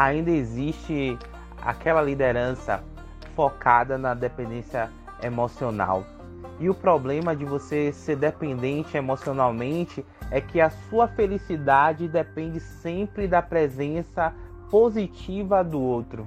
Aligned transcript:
ainda 0.00 0.30
existe 0.30 1.18
aquela 1.60 2.00
liderança 2.00 2.82
focada 3.36 3.98
na 3.98 4.14
dependência 4.14 4.90
emocional. 5.22 6.04
E 6.58 6.70
o 6.70 6.74
problema 6.74 7.36
de 7.36 7.44
você 7.44 7.92
ser 7.92 8.16
dependente 8.16 8.96
emocionalmente 8.96 10.04
é 10.30 10.40
que 10.40 10.58
a 10.58 10.70
sua 10.70 11.06
felicidade 11.06 12.08
depende 12.08 12.60
sempre 12.60 13.28
da 13.28 13.42
presença 13.42 14.32
positiva 14.70 15.62
do 15.62 15.78
outro. 15.78 16.26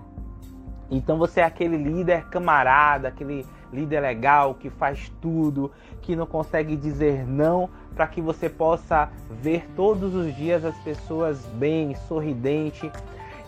Então 0.92 1.18
você 1.18 1.40
é 1.40 1.44
aquele 1.44 1.78
líder 1.78 2.26
camarada, 2.26 3.08
aquele 3.08 3.44
líder 3.72 4.02
legal 4.02 4.54
que 4.54 4.70
faz 4.70 5.12
tudo, 5.20 5.72
que 6.00 6.16
não 6.16 6.28
consegue 6.28 6.76
dizer 6.76 7.26
não, 7.26 7.68
para 7.96 8.06
que 8.06 8.22
você 8.22 8.50
possa 8.50 9.10
ver 9.42 9.68
todos 9.76 10.14
os 10.14 10.36
dias 10.36 10.64
as 10.64 10.78
pessoas 10.80 11.44
bem, 11.56 11.96
sorridente. 12.08 12.92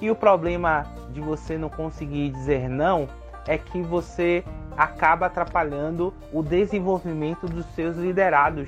E 0.02 0.12
o 0.12 0.16
problema 0.16 0.85
de 1.12 1.22
você 1.22 1.58
não 1.58 1.70
conseguir 1.70 2.30
dizer 2.30 2.70
não 2.70 3.08
é 3.48 3.58
que 3.58 3.81
você 3.81 4.44
acaba 4.77 5.27
atrapalhando 5.27 6.13
o 6.34 6.44
desenvolvimento 6.44 7.48
dos 7.48 7.66
seus 7.67 7.95
liderados. 7.95 8.67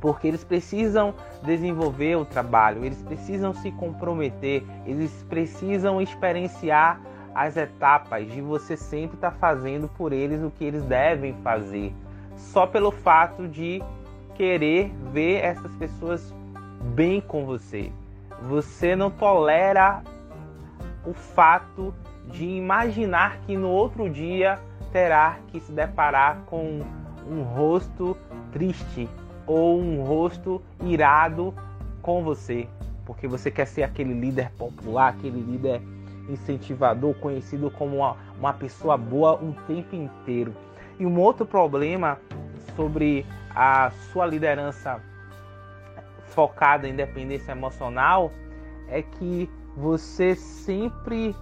Porque 0.00 0.28
eles 0.28 0.44
precisam 0.44 1.14
desenvolver 1.42 2.16
o 2.16 2.24
trabalho, 2.24 2.84
eles 2.84 3.02
precisam 3.02 3.52
se 3.52 3.70
comprometer, 3.72 4.62
eles 4.86 5.10
precisam 5.28 6.00
experienciar 6.00 7.00
as 7.34 7.56
etapas 7.56 8.30
de 8.30 8.40
você 8.40 8.76
sempre 8.76 9.16
estar 9.16 9.32
tá 9.32 9.36
fazendo 9.36 9.88
por 9.88 10.12
eles 10.12 10.42
o 10.42 10.50
que 10.50 10.64
eles 10.64 10.82
devem 10.84 11.34
fazer, 11.42 11.92
só 12.36 12.66
pelo 12.66 12.90
fato 12.90 13.46
de 13.46 13.82
querer 14.34 14.90
ver 15.12 15.44
essas 15.44 15.74
pessoas 15.76 16.34
bem 16.94 17.20
com 17.20 17.44
você. 17.44 17.92
Você 18.48 18.96
não 18.96 19.10
tolera 19.10 20.02
o 21.04 21.12
fato 21.12 21.94
de 22.26 22.44
imaginar 22.44 23.38
que 23.46 23.56
no 23.56 23.68
outro 23.68 24.08
dia 24.08 24.58
terá 24.92 25.38
que 25.48 25.60
se 25.60 25.72
deparar 25.72 26.42
com 26.46 26.82
um 27.28 27.42
rosto 27.42 28.16
triste 28.52 29.08
ou 29.46 29.80
um 29.80 30.02
rosto 30.02 30.62
irado 30.84 31.54
com 32.02 32.22
você, 32.22 32.68
porque 33.04 33.26
você 33.26 33.50
quer 33.50 33.66
ser 33.66 33.82
aquele 33.82 34.12
líder 34.12 34.50
popular, 34.52 35.08
aquele 35.08 35.40
líder 35.40 35.80
incentivador, 36.28 37.14
conhecido 37.14 37.70
como 37.70 37.96
uma, 37.96 38.16
uma 38.38 38.52
pessoa 38.52 38.96
boa 38.96 39.36
um 39.36 39.52
tempo 39.66 39.94
inteiro. 39.96 40.54
E 40.98 41.06
um 41.06 41.18
outro 41.18 41.44
problema 41.44 42.18
sobre 42.76 43.26
a 43.54 43.90
sua 44.12 44.26
liderança 44.26 45.00
focada 46.26 46.88
em 46.88 46.94
dependência 46.94 47.52
emocional 47.52 48.30
é 48.88 49.02
que 49.02 49.50
você 49.76 50.34
sempre 50.34 51.34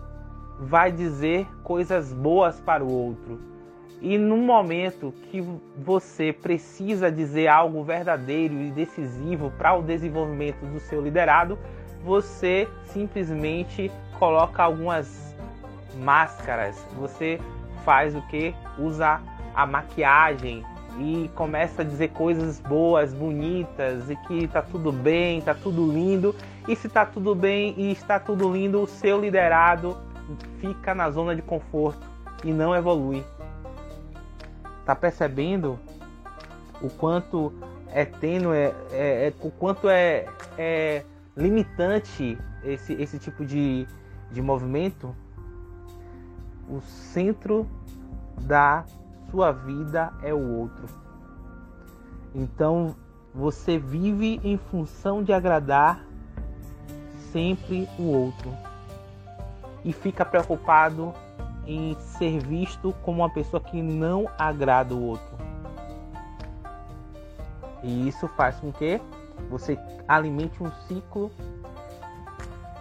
vai 0.61 0.91
dizer 0.91 1.47
coisas 1.62 2.12
boas 2.12 2.61
para 2.61 2.84
o 2.84 2.93
outro. 2.93 3.41
E 4.01 4.17
no 4.17 4.37
momento 4.37 5.12
que 5.31 5.45
você 5.77 6.33
precisa 6.33 7.11
dizer 7.11 7.49
algo 7.49 7.83
verdadeiro 7.83 8.55
e 8.55 8.71
decisivo 8.71 9.53
para 9.59 9.75
o 9.75 9.83
desenvolvimento 9.83 10.65
do 10.67 10.79
seu 10.79 11.03
liderado, 11.03 11.59
você 12.05 12.69
simplesmente 12.84 13.91
coloca 14.19 14.62
algumas 14.62 15.34
máscaras. 15.97 16.77
Você 16.97 17.41
faz 17.84 18.15
o 18.15 18.23
que? 18.29 18.55
Usa 18.79 19.21
a 19.55 19.67
maquiagem 19.67 20.65
e 21.01 21.29
começa 21.34 21.83
a 21.83 21.84
dizer 21.84 22.11
coisas 22.11 22.61
boas, 22.61 23.12
bonitas 23.12 24.09
e 24.11 24.17
que 24.17 24.47
tá 24.47 24.62
tudo 24.62 24.93
bem, 24.93 25.41
tá 25.41 25.55
tudo 25.55 25.91
lindo. 25.91 26.34
E 26.69 26.77
se 26.77 26.87
tá 26.87 27.07
tudo 27.07 27.35
bem 27.35 27.75
e 27.79 27.91
está 27.91 28.21
tudo 28.21 28.53
lindo, 28.53 28.83
o 28.83 28.87
seu 28.87 29.19
liderado 29.19 29.97
fica 30.61 30.95
na 30.95 31.11
zona 31.11 31.34
de 31.34 31.41
conforto 31.41 32.06
e 32.45 32.53
não 32.53 32.77
evolui. 32.77 33.25
Tá 34.84 34.95
percebendo 34.95 35.78
o 36.83 36.91
quanto 36.91 37.55
é 37.91 38.05
tênue, 38.05 38.55
é, 38.55 38.75
é, 38.93 39.33
o 39.41 39.51
quanto 39.51 39.89
é, 39.89 40.27
é 40.59 41.05
limitante 41.34 42.39
esse, 42.62 42.93
esse 42.93 43.19
tipo 43.19 43.47
de, 43.47 43.87
de 44.31 44.43
movimento? 44.43 45.17
O 46.69 46.83
centro 46.83 47.67
da 48.43 48.84
sua 49.31 49.53
vida 49.53 50.12
é 50.23 50.34
o 50.34 50.59
outro. 50.59 50.84
Então 52.34 52.95
você 53.34 53.78
vive 53.78 54.39
em 54.45 54.59
função 54.59 55.23
de 55.23 55.33
agradar 55.33 56.08
sempre 57.33 57.89
o 57.99 58.05
outro 58.05 58.53
e 59.84 59.93
fica 59.93 60.25
preocupado 60.25 61.12
em 61.66 61.94
ser 61.99 62.41
visto 62.41 62.94
como 63.03 63.22
uma 63.22 63.31
pessoa 63.31 63.61
que 63.61 63.81
não 63.83 64.28
agrada 64.39 64.94
o 64.94 65.03
outro. 65.03 65.37
E 67.83 68.09
isso 68.09 68.27
faz 68.28 68.56
com 68.56 68.72
que 68.72 69.00
você 69.50 69.78
alimente 70.06 70.62
um 70.62 70.71
ciclo 70.87 71.31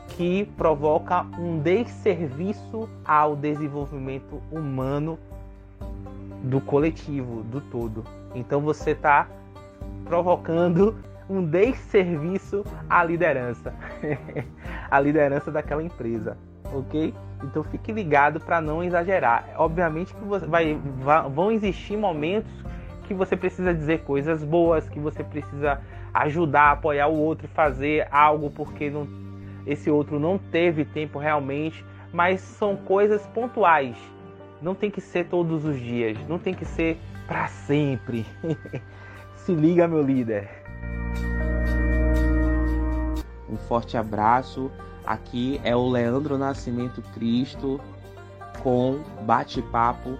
que 0.09 0.45
provoca 0.57 1.21
um 1.37 1.59
desserviço 1.59 2.89
ao 3.05 3.35
desenvolvimento 3.35 4.41
humano 4.51 5.19
do 6.43 6.59
coletivo, 6.59 7.43
do 7.43 7.61
todo. 7.61 8.03
Então 8.33 8.61
você 8.61 8.91
está 8.91 9.27
provocando 10.05 10.97
um 11.29 11.43
desserviço 11.45 12.63
à 12.89 13.03
liderança, 13.03 13.73
a 14.89 14.99
liderança 14.99 15.51
daquela 15.51 15.83
empresa, 15.83 16.37
ok? 16.73 17.13
Então 17.43 17.63
fique 17.63 17.91
ligado 17.91 18.39
para 18.39 18.61
não 18.61 18.83
exagerar. 18.83 19.47
Obviamente 19.57 20.13
que 20.13 20.23
vai, 20.25 20.79
vai, 20.99 21.29
vão 21.29 21.51
existir 21.51 21.97
momentos 21.97 22.51
que 23.03 23.13
você 23.13 23.35
precisa 23.35 23.73
dizer 23.73 23.99
coisas 23.99 24.43
boas, 24.43 24.87
que 24.89 24.99
você 24.99 25.23
precisa 25.23 25.79
ajudar, 26.13 26.71
apoiar 26.71 27.07
o 27.07 27.17
outro, 27.17 27.47
fazer 27.49 28.07
algo 28.11 28.49
porque 28.49 28.89
não, 28.89 29.07
esse 29.65 29.89
outro 29.89 30.19
não 30.19 30.37
teve 30.37 30.83
tempo 30.83 31.19
realmente, 31.19 31.85
mas 32.11 32.41
são 32.41 32.75
coisas 32.75 33.25
pontuais 33.27 33.97
não 34.61 34.73
tem 34.75 34.89
que 34.89 35.01
ser 35.01 35.25
todos 35.25 35.65
os 35.65 35.79
dias, 35.79 36.17
não 36.27 36.39
tem 36.39 36.53
que 36.53 36.65
ser 36.65 36.97
para 37.27 37.47
sempre. 37.47 38.25
Se 39.35 39.53
liga, 39.53 39.87
meu 39.87 40.01
líder. 40.01 40.56
Um 43.49 43.57
forte 43.57 43.97
abraço. 43.97 44.71
Aqui 45.05 45.59
é 45.63 45.75
o 45.75 45.89
Leandro 45.89 46.37
Nascimento 46.37 47.01
Cristo 47.13 47.79
com 48.61 49.01
bate-papo 49.25 50.17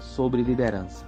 sobre 0.00 0.42
liderança. 0.42 1.06